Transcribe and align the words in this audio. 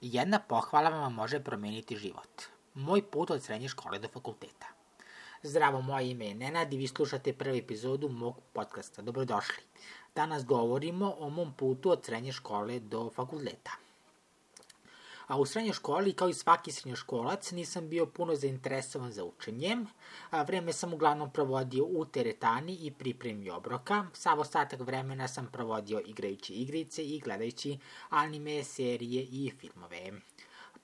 Jedna 0.00 0.38
pohvala 0.38 0.90
vam 0.90 1.14
može 1.14 1.40
promeniti 1.40 1.96
život. 1.96 2.42
Moj 2.74 3.02
put 3.02 3.30
od 3.30 3.42
srednje 3.42 3.68
škole 3.68 3.98
do 3.98 4.08
fakulteta. 4.08 4.66
Zdravo, 5.42 5.80
moje 5.80 6.10
ime 6.10 6.26
je 6.26 6.34
Nenad 6.34 6.72
i 6.72 6.76
vi 6.76 6.86
slušate 6.88 7.32
prvu 7.32 7.56
epizodu 7.56 8.08
mog 8.08 8.36
podcasta. 8.52 9.02
Dobrodošli. 9.02 9.62
Danas 10.14 10.44
govorimo 10.44 11.14
o 11.18 11.30
mom 11.30 11.52
putu 11.52 11.90
od 11.90 12.04
srednje 12.04 12.32
škole 12.32 12.80
do 12.80 13.10
fakulteta. 13.10 13.70
A 15.28 15.36
u 15.36 15.46
srednjoj 15.46 15.72
školi, 15.72 16.12
kao 16.12 16.28
i 16.28 16.34
svaki 16.34 16.72
srednjoškolac, 16.72 17.50
nisam 17.52 17.88
bio 17.88 18.06
puno 18.06 18.34
zainteresovan 18.34 19.12
za 19.12 19.24
učenje. 19.24 19.76
A, 20.30 20.42
vreme 20.42 20.72
sam 20.72 20.94
uglavnom 20.94 21.32
provodio 21.32 21.84
u 21.84 22.04
teretani 22.04 22.76
i 22.80 22.90
pripremi 22.90 23.50
obroka. 23.50 24.06
Sav 24.12 24.40
ostatak 24.40 24.80
vremena 24.80 25.28
sam 25.28 25.48
provodio 25.52 26.00
igrajući 26.06 26.54
igrice 26.54 27.04
i 27.04 27.20
gledajući 27.20 27.78
anime, 28.08 28.64
serije 28.64 29.22
i 29.22 29.52
filmove 29.58 30.12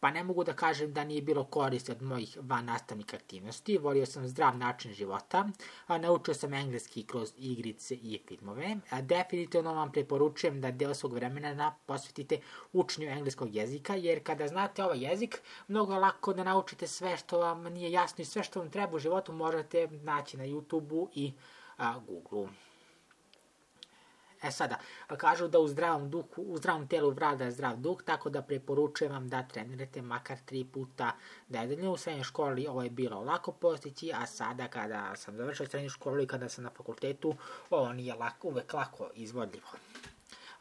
pa 0.05 0.11
ne 0.11 0.25
mogu 0.25 0.45
da 0.45 0.53
kažem 0.53 0.93
da 0.93 1.05
nije 1.05 1.23
bilo 1.23 1.45
koristi 1.45 1.93
od 1.93 2.03
mojih 2.03 2.39
van 2.41 2.65
nastavnih 2.65 3.07
aktivnosti. 3.15 3.79
Volio 3.79 4.07
sam 4.07 4.29
zdrav 4.29 4.59
način 4.59 4.93
života, 4.93 5.49
a 5.87 5.99
naučio 5.99 6.35
sam 6.35 6.55
engleski 6.55 7.03
kroz 7.03 7.33
igrice 7.37 7.95
i 7.95 8.21
filmove. 8.29 8.77
A 8.91 9.01
definitivno 9.03 9.75
vam 9.75 9.93
preporučujem 9.93 10.61
da 10.61 10.71
deo 10.71 10.95
svog 10.95 11.13
vremena 11.13 11.75
posvetite 11.87 12.41
učenju 12.73 13.09
engleskog 13.09 13.55
jezika, 13.55 13.95
jer 13.95 14.23
kada 14.23 14.49
znate 14.49 14.85
ovaj 14.85 15.05
jezik, 15.05 15.41
mnogo 15.69 15.97
lako 15.99 16.33
da 16.33 16.45
naučite 16.45 16.87
sve 16.87 17.17
što 17.17 17.39
vam 17.39 17.63
nije 17.63 17.93
jasno 17.93 18.23
i 18.23 18.25
sve 18.25 18.43
što 18.43 18.61
vam 18.61 18.71
treba 18.71 18.97
u 18.97 18.99
životu 18.99 19.33
možete 19.33 19.89
naći 19.89 20.37
na 20.37 20.45
YouTube-u 20.45 21.09
i 21.15 21.33
Google-u. 21.79 22.49
E 24.45 24.51
sada, 24.51 24.79
kažu 25.17 25.49
da 25.49 25.59
u 25.59 25.69
zdravom 25.69 26.11
duhu, 26.11 26.43
u 26.43 26.57
zdravom 26.57 26.89
telu 26.89 27.11
vlada 27.11 27.51
zdrav 27.51 27.77
duh, 27.77 28.03
tako 28.03 28.31
da 28.31 28.43
preporučujem 28.43 29.13
vam 29.13 29.29
da 29.29 29.43
trenirate 29.43 30.03
makar 30.03 30.39
tri 30.45 30.65
puta 30.65 31.13
nedeljno. 31.49 31.93
U 31.93 31.97
srednjoj 31.97 32.25
školi 32.25 32.67
ovo 32.67 32.83
je 32.83 32.91
bilo 32.91 33.21
lako 33.21 33.53
postići, 33.53 34.13
a 34.13 34.27
sada 34.27 34.69
kada 34.69 35.17
sam 35.17 35.37
završio 35.37 35.67
srednju 35.67 35.91
školu 35.91 36.23
i 36.23 36.27
kada 36.27 36.49
sam 36.49 36.65
na 36.65 36.71
fakultetu, 36.71 37.35
ovo 37.71 37.93
nije 37.93 38.15
lako, 38.15 38.49
uvek 38.49 38.73
lako 38.73 39.11
izvodljivo 39.15 39.69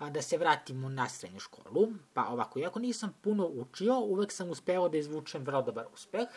da 0.09 0.22
se 0.22 0.38
vratimo 0.38 0.90
na 0.90 1.09
srednju 1.09 1.40
školu. 1.40 1.88
Pa 2.14 2.28
ovako, 2.28 2.59
iako 2.59 2.80
nisam 2.80 3.14
puno 3.22 3.47
učio, 3.47 4.00
uvek 4.00 4.31
sam 4.31 4.50
uspeo 4.50 4.90
da 4.90 4.97
izvučem 4.97 5.44
vrlo 5.44 5.62
dobar 5.62 5.86
uspeh 5.94 6.28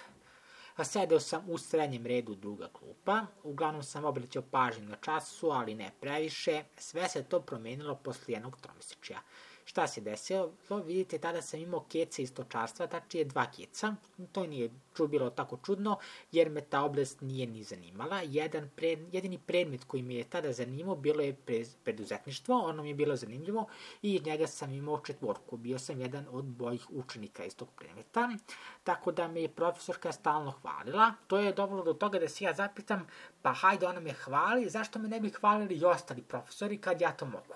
a 0.77 0.85
sedeo 0.85 1.21
sam 1.21 1.45
u 1.51 1.59
srednjem 1.59 2.07
redu 2.07 2.35
druga 2.35 2.69
klupa. 2.69 3.27
Uglavnom 3.43 3.83
sam 3.83 4.05
obraćao 4.05 4.43
pažnju 4.43 4.89
na 4.89 4.97
času, 4.97 5.51
ali 5.51 5.75
ne 5.75 5.91
previše. 6.01 6.63
Sve 6.77 7.09
se 7.09 7.23
to 7.23 7.41
promenilo 7.41 7.95
posle 7.95 8.35
jednog 8.35 8.57
tromesečja. 8.61 9.21
Šta 9.69 9.87
se 9.87 10.01
desilo? 10.01 10.53
Vidite, 10.87 11.19
tada 11.19 11.43
sam 11.43 11.61
imao 11.61 11.85
kece 11.93 12.23
iz 12.23 12.29
stočarstva, 12.31 12.87
tačije 12.87 13.25
dva 13.25 13.47
keca. 13.51 13.95
To 14.33 14.47
nije 14.47 14.71
bilo 15.09 15.31
tako 15.31 15.59
čudno, 15.67 15.99
jer 16.33 16.51
me 16.51 16.61
ta 16.61 16.83
oblast 16.83 17.21
nije 17.21 17.47
ni 17.47 17.65
zanimala. 17.65 18.21
Jedan 18.25 18.71
pred, 18.77 19.15
jedini 19.15 19.39
predmet 19.39 19.85
koji 19.85 20.03
me 20.03 20.15
je 20.15 20.25
tada 20.25 20.53
zanimao 20.53 20.97
bilo 20.97 21.23
je 21.23 21.37
preduzetništvo, 21.85 22.59
ono 22.59 22.83
mi 22.83 22.89
je 22.89 22.95
bilo 22.95 23.17
zanimljivo 23.17 23.67
i 24.03 24.15
iz 24.15 24.25
njega 24.25 24.47
sam 24.47 24.73
imao 24.73 25.01
četvorku. 25.01 25.57
Bio 25.57 25.79
sam 25.79 26.01
jedan 26.01 26.27
od 26.31 26.45
bojih 26.45 26.87
učenika 26.91 27.45
iz 27.45 27.57
tog 27.57 27.69
predmeta, 27.77 28.31
tako 28.85 29.13
da 29.13 29.29
me 29.29 29.43
je 29.43 29.49
profesorka 29.49 30.13
stalno 30.13 30.51
hvalila. 30.51 31.13
To 31.27 31.39
je 31.39 31.53
dovelo 31.53 31.83
do 31.83 31.93
toga 31.93 32.19
da 32.19 32.29
se 32.29 32.45
ja 32.45 32.53
zapitam, 32.55 33.07
pa 33.43 33.53
hajde 33.53 33.87
ona 33.87 34.01
me 34.01 34.13
hvali, 34.13 34.69
zašto 34.69 34.99
me 34.99 35.09
ne 35.09 35.21
bi 35.21 35.31
hvalili 35.31 35.75
i 35.75 35.85
ostali 35.85 36.23
profesori 36.23 36.79
kad 36.79 37.01
ja 37.01 37.13
to 37.13 37.27
mogu? 37.27 37.55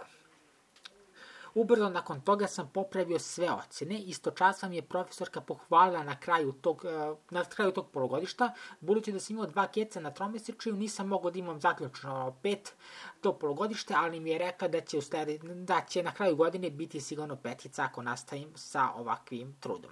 Ubrzo 1.54 1.88
nakon 1.88 2.20
toga 2.20 2.46
sam 2.46 2.70
popravio 2.74 3.18
sve 3.18 3.50
ocene 3.52 3.98
i 3.98 4.12
stočasa 4.12 4.68
mi 4.68 4.76
je 4.76 4.82
profesorka 4.82 5.40
pohvalila 5.40 6.02
na 6.02 6.20
kraju 6.20 6.52
tog, 6.52 6.84
e, 6.84 7.14
na 7.30 7.44
kraju 7.44 7.72
tog 7.72 7.90
polugodišta, 7.90 8.52
budući 8.80 9.12
da 9.12 9.20
sam 9.20 9.36
imao 9.36 9.46
dva 9.46 9.66
keca 9.66 10.00
na 10.00 10.10
tromesečju, 10.10 10.76
nisam 10.76 11.08
mogao 11.08 11.30
da 11.30 11.38
imam 11.38 11.60
zaključno 11.60 12.36
pet 12.42 12.74
to 13.20 13.38
polugodište, 13.38 13.94
ali 13.96 14.20
mi 14.20 14.30
je 14.30 14.38
rekla 14.38 14.68
da 14.68 14.80
će, 14.80 14.98
da 15.42 15.80
će 15.88 16.02
na 16.02 16.14
kraju 16.14 16.36
godine 16.36 16.70
biti 16.70 17.00
sigurno 17.00 17.36
petica 17.36 17.84
ako 17.84 18.02
nastavim 18.02 18.52
sa 18.56 18.90
ovakvim 18.96 19.56
trudom 19.60 19.90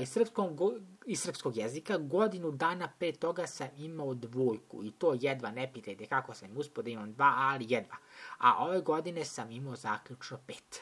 iz, 0.00 0.08
srpskog, 0.08 0.60
iz 1.06 1.20
srpskog 1.20 1.56
jezika. 1.56 1.98
Godinu 1.98 2.50
dana 2.50 2.88
pre 2.98 3.12
toga 3.12 3.46
sam 3.46 3.68
imao 3.76 4.14
dvojku 4.14 4.84
i 4.84 4.90
to 4.90 5.16
jedva, 5.20 5.50
ne 5.50 5.72
pitajte 5.72 6.06
kako 6.06 6.34
sam 6.34 6.56
uspio 6.56 6.82
da 6.82 6.90
imam 6.90 7.12
dva, 7.12 7.34
ali 7.36 7.66
jedva. 7.68 7.96
A 8.38 8.64
ove 8.64 8.80
godine 8.80 9.24
sam 9.24 9.50
imao 9.50 9.76
zaključno 9.76 10.38
pet. 10.46 10.80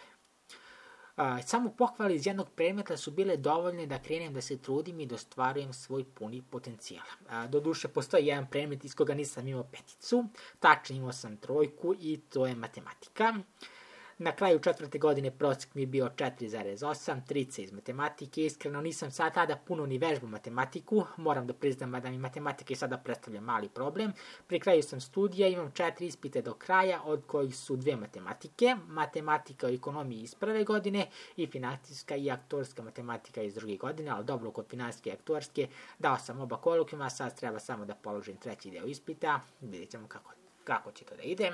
Uh, 1.17 1.25
samo 1.47 1.71
pohvale 1.79 2.15
iz 2.15 2.27
jednog 2.27 2.51
predmeta 2.51 2.97
su 2.97 3.11
bile 3.11 3.37
dovoljne 3.37 3.87
da 3.87 3.99
krenem 4.03 4.35
da 4.35 4.41
se 4.41 4.59
trudim 4.59 5.01
i 5.01 5.07
da 5.07 5.15
ostvarujem 5.15 5.73
svoj 5.73 6.05
puni 6.05 6.43
potencijal. 6.51 7.05
Uh, 7.21 7.51
doduše, 7.51 7.89
postoji 7.89 8.27
jedan 8.27 8.47
predmet 8.51 8.85
iz 8.85 8.95
koga 8.95 9.15
nisam 9.15 9.49
imao 9.49 9.65
peticu, 9.65 10.25
tačno 10.61 10.97
imao 10.97 11.13
sam 11.13 11.37
trojku 11.37 11.95
i 12.01 12.21
to 12.29 12.47
je 12.47 12.55
matematika. 12.55 13.35
Na 14.23 14.33
kraju 14.33 14.59
četvrte 14.59 14.99
godine 14.99 15.31
prosek 15.31 15.75
mi 15.75 15.83
je 15.83 15.87
bio 15.87 16.11
4,8, 16.17 17.27
trice 17.27 17.63
iz 17.63 17.73
matematike. 17.73 18.45
Iskreno 18.45 18.81
nisam 18.81 19.11
sad 19.11 19.35
tada 19.35 19.57
puno 19.57 19.87
ni 19.87 19.99
vežbu 19.99 20.27
matematiku, 20.27 21.05
moram 21.17 21.47
da 21.47 21.55
priznam 21.55 21.93
da 21.93 22.11
mi 22.11 22.19
matematika 22.19 22.75
sada 22.75 22.99
predstavlja 22.99 23.41
mali 23.41 23.69
problem. 23.69 24.13
Pri 24.47 24.61
kraju 24.61 24.83
sam 24.83 25.01
studija, 25.01 25.49
imam 25.49 25.71
četiri 25.71 26.07
ispite 26.07 26.43
do 26.43 26.55
kraja, 26.55 27.03
od 27.05 27.23
kojih 27.27 27.57
su 27.57 27.77
dve 27.77 27.97
matematike, 27.97 28.77
matematika 28.89 29.67
o 29.67 29.71
ekonomiji 29.71 30.23
iz 30.23 30.35
prve 30.35 30.65
godine 30.65 31.07
i 31.37 31.47
finansijska 31.47 32.17
i 32.17 32.31
aktorska 32.31 32.83
matematika 32.83 33.43
iz 33.43 33.55
druge 33.55 33.77
godine, 33.77 34.11
ali 34.11 34.25
dobro 34.25 34.51
kod 34.51 34.67
finansijske 34.69 35.11
i 35.11 35.13
aktorske 35.13 35.69
dao 35.99 36.19
sam 36.19 36.41
oba 36.41 36.57
kolokvima, 36.57 37.11
sad 37.11 37.39
treba 37.39 37.59
samo 37.59 37.85
da 37.85 37.95
položim 37.95 38.37
treći 38.37 38.71
deo 38.71 38.87
ispita, 38.87 39.41
vidjet 39.61 39.91
ćemo 39.91 40.09
kako, 40.09 40.33
kako 40.65 40.93
će 40.93 41.05
to 41.05 41.17
da 41.17 41.23
ide 41.23 41.53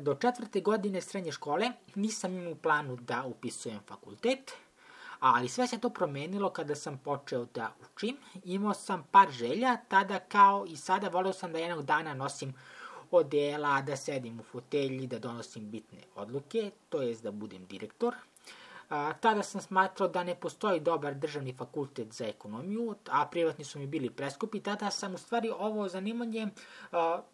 do 0.00 0.14
četvrte 0.14 0.60
godine 0.60 1.00
srednje 1.00 1.32
škole 1.32 1.72
nisam 1.94 2.38
imao 2.38 2.52
u 2.52 2.56
planu 2.56 2.96
da 2.96 3.24
upisujem 3.26 3.80
fakultet, 3.86 4.52
ali 5.20 5.48
sve 5.48 5.66
se 5.66 5.78
to 5.78 5.90
promenilo 5.90 6.50
kada 6.50 6.74
sam 6.74 6.98
počeo 6.98 7.44
da 7.44 7.74
učim. 7.84 8.16
Imao 8.44 8.74
sam 8.74 9.08
par 9.10 9.30
želja, 9.30 9.76
tada 9.88 10.18
kao 10.18 10.66
i 10.68 10.76
sada 10.76 11.08
voleo 11.08 11.32
sam 11.32 11.52
da 11.52 11.58
jednog 11.58 11.84
dana 11.84 12.14
nosim 12.14 12.54
odela, 13.10 13.82
da 13.82 13.96
sedim 13.96 14.40
u 14.40 14.42
fotelji, 14.42 15.06
da 15.06 15.18
donosim 15.18 15.70
bitne 15.70 15.98
odluke, 16.14 16.70
to 16.88 17.02
jest 17.02 17.22
da 17.22 17.30
budem 17.30 17.66
direktor– 17.66 18.14
A, 18.92 19.12
tada 19.20 19.42
sam 19.42 19.60
smatrao 19.60 20.08
da 20.08 20.24
ne 20.24 20.34
postoji 20.34 20.80
dobar 20.80 21.14
državni 21.14 21.54
fakultet 21.56 22.12
za 22.12 22.26
ekonomiju, 22.26 22.94
a 23.10 23.26
privatni 23.26 23.64
su 23.64 23.78
mi 23.78 23.86
bili 23.86 24.10
preskupi. 24.10 24.60
Tada 24.60 24.90
sam 24.90 25.14
u 25.14 25.18
stvari 25.18 25.50
ovo 25.58 25.88
zanimanje, 25.88 26.48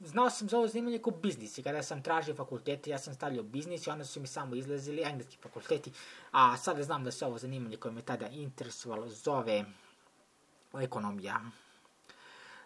znao 0.01 0.31
sam 0.31 0.49
za 0.49 0.59
ovo 0.59 0.69
zanimanje 0.69 0.99
kao 0.99 1.13
biznis 1.13 1.59
i 1.59 1.63
kada 1.63 1.83
sam 1.83 2.03
tražio 2.03 2.35
fakultete, 2.35 2.91
ja 2.91 2.99
sam 2.99 3.15
stavljao 3.15 3.43
biznis 3.43 3.87
i 3.87 3.91
onda 3.91 4.05
su 4.05 4.21
mi 4.21 4.27
samo 4.27 4.55
izlazili 4.55 5.03
engleski 5.03 5.37
fakulteti, 5.43 5.93
a 6.33 6.57
sada 6.57 6.83
znam 6.83 7.05
da 7.05 7.11
se 7.11 7.27
ovo 7.27 7.39
zanimanje 7.39 7.77
koje 7.77 7.93
me 7.93 8.03
tada 8.03 8.29
interesovalo 8.29 9.09
zove 9.09 9.65
ekonomija. 10.81 11.41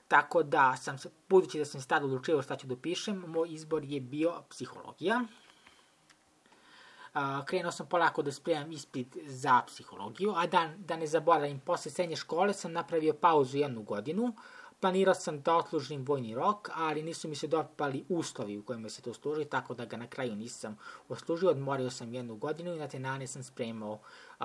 Tako 0.09 0.43
da 0.43 0.77
sam, 0.77 0.97
budući 1.29 1.59
da 1.59 1.65
sam 1.65 1.81
se 1.81 1.89
tada 1.89 2.05
odlučio 2.05 2.43
šta 2.43 2.57
ću 2.57 2.67
da 2.67 2.77
pišem, 2.77 3.25
moj 3.27 3.49
izbor 3.53 3.85
je 3.85 4.01
bio 4.01 4.43
psihologija 4.51 5.25
krenuo 7.47 7.73
sam 7.73 7.87
polako 7.87 8.23
da 8.23 8.33
spremam 8.33 8.73
ispit 8.73 9.17
za 9.27 9.63
psihologiju, 9.67 10.33
a 10.37 10.47
da, 10.47 10.71
da 10.77 10.97
ne 10.97 11.07
zaboravim, 11.07 11.61
posle 11.61 11.91
srednje 11.91 12.17
škole 12.17 12.53
sam 12.53 12.73
napravio 12.73 13.15
pauzu 13.15 13.59
jednu 13.59 13.83
godinu, 13.83 14.35
planirao 14.83 15.15
sam 15.15 15.41
da 15.43 15.57
otlužim 15.57 16.05
vojni 16.05 16.35
rok, 16.35 16.71
ali 16.75 17.03
nisu 17.03 17.29
mi 17.29 17.35
se 17.35 17.47
dopali 17.47 18.05
uslovi 18.09 18.59
u 18.59 18.63
kojima 18.63 18.89
se 18.89 19.03
to 19.03 19.15
služi, 19.15 19.45
tako 19.45 19.75
da 19.75 19.85
ga 19.85 19.97
na 19.97 20.07
kraju 20.07 20.37
nisam 20.37 20.79
oslužio, 21.09 21.51
odmorio 21.51 21.91
sam 21.91 22.15
jednu 22.15 22.37
godinu 22.37 22.75
i 22.75 22.79
na 22.79 22.89
te 22.89 22.99
nane 22.99 23.27
sam 23.27 23.45
spremao 23.45 24.01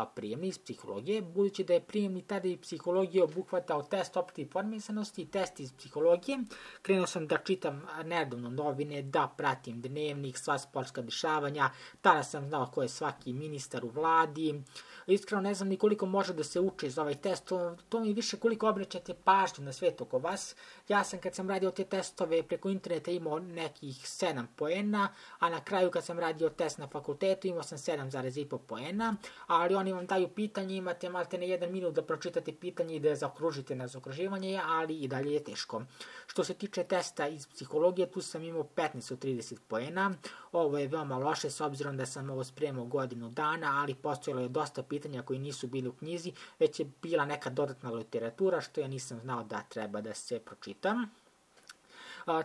prijemni 0.06 0.48
iz 0.48 0.60
psihologije, 0.60 1.22
budući 1.22 1.64
da 1.64 1.74
je 1.74 1.82
prijemni 1.82 2.22
tada 2.22 2.48
i 2.48 2.58
psihologije 2.58 3.24
obuhvatao 3.24 3.84
test 3.84 4.18
opšte 4.18 4.42
informisanosti 4.42 5.22
i 5.22 5.26
test 5.26 5.60
iz 5.60 5.74
psihologije. 5.74 6.40
Krenuo 6.82 7.08
sam 7.08 7.28
da 7.28 7.38
čitam 7.38 7.82
nedavno 8.04 8.50
novine, 8.50 9.02
da 9.02 9.34
pratim 9.38 9.82
dnevnik, 9.82 10.38
sva 10.38 10.58
sportska 10.60 11.02
dešavanja, 11.02 11.70
tada 12.02 12.24
sam 12.24 12.48
znao 12.48 12.72
ko 12.74 12.82
je 12.82 12.90
svaki 12.90 13.34
ministar 13.34 13.86
u 13.86 13.90
vladi. 13.90 14.64
Iskreno 15.08 15.42
ne 15.42 15.54
znam 15.54 15.70
ni 15.70 15.78
koliko 15.78 16.06
može 16.06 16.34
da 16.34 16.44
se 16.44 16.60
uči 16.60 16.90
za 16.90 17.02
ovaj 17.02 17.16
test, 17.16 17.46
to, 17.46 17.76
to 17.90 18.00
mi 18.00 18.14
više 18.14 18.38
koliko 18.38 18.70
obraćate 18.70 19.14
pažnju 19.14 19.66
na 19.66 19.74
svet 19.74 20.02
oko 20.02 20.18
vas. 20.28 20.56
Ja 20.88 21.04
sam 21.04 21.20
kad 21.20 21.36
sam 21.36 21.50
radio 21.50 21.72
te 21.72 21.84
testove 21.84 22.44
preko 22.44 22.70
interneta 22.70 23.12
imao 23.12 23.40
nekih 23.40 23.96
7 23.96 24.46
poena, 24.56 25.10
a 25.40 25.50
na 25.50 25.64
kraju 25.64 25.92
kad 25.92 26.06
sam 26.06 26.20
radio 26.20 26.50
test 26.50 26.78
na 26.78 26.88
fakultetu 26.88 27.48
imao 27.48 27.64
sam 27.64 27.78
7,5 27.78 28.58
poena, 28.68 29.16
ali 29.48 29.76
oni 29.76 29.94
vam 29.94 30.06
daju 30.06 30.28
pitanje, 30.28 30.76
imate 30.76 31.10
malte 31.10 31.38
ne 31.38 31.50
jedan 31.50 31.72
minut 31.72 31.96
da 31.96 32.02
pročitate 32.02 32.54
pitanje 32.56 32.96
i 32.96 33.00
da 33.00 33.16
zaokružite 33.16 33.76
na 33.76 33.88
zaokruživanje, 33.88 34.62
ali 34.66 35.00
i 35.02 35.08
dalje 35.08 35.34
je 35.34 35.44
teško. 35.44 35.82
Što 36.28 36.44
se 36.44 36.54
tiče 36.54 36.84
testa 36.84 37.28
iz 37.28 37.48
psihologije, 37.48 38.12
tu 38.12 38.22
sam 38.22 38.44
imao 38.44 38.64
15 38.76 39.14
od 39.14 39.20
30 39.24 39.58
poena. 39.68 40.12
Ovo 40.52 40.78
je 40.78 40.88
veoma 40.88 41.18
loše 41.18 41.50
s 41.50 41.62
obzirom 41.62 41.98
da 41.98 42.06
sam 42.06 42.30
ovo 42.30 42.44
spremao 42.44 42.86
godinu 42.86 43.30
dana, 43.30 43.82
ali 43.82 43.96
postojalo 43.96 44.42
je 44.42 44.50
dosta 44.50 44.84
pitanja 44.84 45.22
koji 45.22 45.40
nisu 45.40 45.68
bili 45.68 45.88
u 45.88 45.94
knjizi, 45.94 46.34
već 46.60 46.80
je 46.80 46.86
bila 47.02 47.26
neka 47.26 47.50
dodatna 47.50 47.92
literatura 47.92 48.62
što 48.62 48.82
ja 48.82 48.88
nisam 48.88 49.20
znao 49.20 49.44
da 49.44 49.62
treba 49.70 50.02
da 50.02 50.14
se 50.18 50.40
pročitam. 50.40 51.10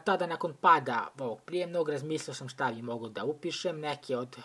Tada 0.04 0.26
nakon 0.26 0.54
pada 0.60 1.08
ovog 1.18 1.40
prijemnog 1.40 1.88
razmislio 1.88 2.34
sam 2.34 2.48
šta 2.48 2.72
bi 2.72 2.82
mogu 2.82 3.08
da 3.08 3.24
upišem, 3.24 3.80
neke 3.80 4.16
od 4.16 4.36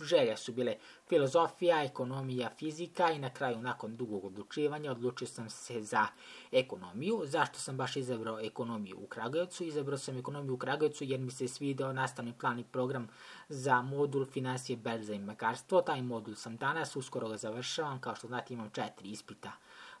želje 0.00 0.36
su 0.36 0.52
bile 0.52 0.76
filozofija, 1.08 1.84
ekonomija, 1.84 2.50
fizika 2.58 3.10
i 3.10 3.18
na 3.18 3.30
kraju 3.30 3.62
nakon 3.62 3.96
dugog 3.96 4.24
odlučivanja 4.24 4.90
odlučio 4.90 5.28
sam 5.28 5.50
se 5.50 5.82
za 5.82 6.06
ekonomiju. 6.52 7.22
Zašto 7.24 7.58
sam 7.58 7.76
baš 7.76 7.96
izabrao 7.96 8.40
ekonomiju 8.40 8.96
u 9.00 9.06
Kragujevcu? 9.06 9.64
Izabrao 9.64 9.98
sam 9.98 10.18
ekonomiju 10.18 10.54
u 10.54 10.58
Kragujevcu 10.58 11.04
jer 11.04 11.20
mi 11.20 11.30
se 11.30 11.48
svidao 11.48 11.92
nastavni 11.92 12.32
plan 12.38 12.58
i 12.58 12.64
program 12.64 13.08
za 13.48 13.82
modul 13.82 14.24
financije, 14.24 14.76
berza 14.76 15.14
i 15.14 15.18
makarstvo. 15.18 15.82
Taj 15.82 16.02
modul 16.02 16.34
sam 16.34 16.56
danas, 16.56 16.96
uskoro 16.96 17.28
ga 17.28 17.36
završavam, 17.36 18.00
kao 18.00 18.14
što 18.14 18.26
znate 18.26 18.54
imam 18.54 18.70
četiri 18.70 19.10
ispita 19.10 19.52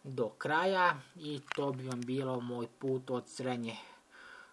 do 0.06 0.28
kraja 0.28 0.96
i 1.16 1.40
to 1.54 1.72
bi 1.72 1.88
vam 1.88 2.00
bilo 2.00 2.40
moj 2.40 2.66
put 2.78 3.10
od 3.10 3.28
srednje 3.28 3.76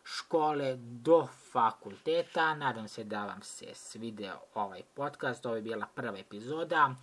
škole 0.03 0.75
do 0.77 1.27
fakulteta. 1.51 2.55
Nadam 2.55 2.87
se 2.87 3.03
da 3.03 3.25
vam 3.25 3.41
se 3.41 3.65
svideo 3.73 4.39
ovaj 4.53 4.81
podcast. 4.93 5.45
Ovo 5.45 5.55
je 5.55 5.61
bila 5.61 5.85
prva 5.95 6.17
epizoda. 6.17 6.95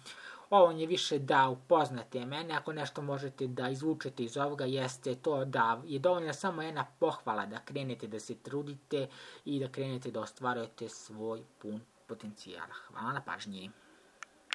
Ovo 0.51 0.71
je 0.71 0.87
više 0.87 1.19
da 1.19 1.49
upoznate 1.49 2.27
mene. 2.27 2.55
Ako 2.55 2.73
nešto 2.73 3.03
možete 3.03 3.47
da 3.47 3.69
izvučete 3.69 4.23
iz 4.23 4.37
ovoga 4.37 4.65
jeste 4.65 5.15
to 5.15 5.45
da 5.45 5.83
je 5.85 5.99
dovoljna 5.99 6.33
samo 6.33 6.63
jedna 6.63 6.87
pohvala 6.99 7.47
da 7.47 7.59
krenete 7.59 8.07
da 8.07 8.21
se 8.21 8.35
trudite 8.35 9.09
i 9.45 9.61
da 9.61 9.69
krenete 9.69 10.11
da 10.11 10.21
ostvarujete 10.21 10.89
svoj 10.89 11.43
pun 11.59 11.81
potencijal. 12.07 12.67
Hvala 12.89 13.13
na 13.13 13.21
pažnji. 13.21 13.71